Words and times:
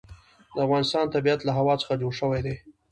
د 0.53 0.57
افغانستان 0.65 1.05
طبیعت 1.15 1.39
له 1.43 1.51
هوا 1.57 1.75
څخه 1.81 1.93
جوړ 2.01 2.13
شوی 2.19 2.41
دی. 2.45 2.55